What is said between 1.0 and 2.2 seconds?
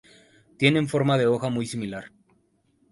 de hoja muy similar.